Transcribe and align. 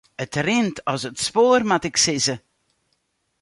It 0.23 0.33
rint 0.45 0.77
as 0.93 1.01
it 1.09 1.17
spoar 1.25 1.59
moat 1.69 1.87
ik 1.89 1.97
sizze. 2.03 2.35